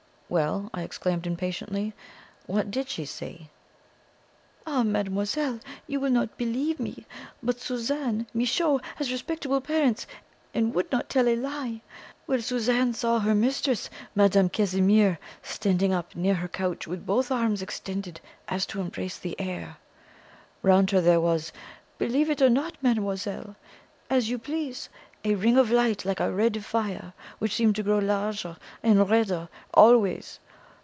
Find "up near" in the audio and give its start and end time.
15.91-16.35